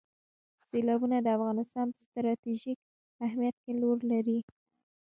[0.69, 2.79] سیلابونه د افغانستان په ستراتیژیک
[3.25, 4.39] اهمیت کې رول لري.